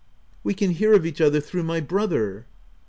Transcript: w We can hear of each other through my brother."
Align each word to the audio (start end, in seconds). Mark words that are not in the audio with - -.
w 0.39 0.39
We 0.45 0.53
can 0.55 0.71
hear 0.71 0.93
of 0.93 1.05
each 1.05 1.21
other 1.21 1.39
through 1.39 1.61
my 1.61 1.79
brother." 1.79 2.47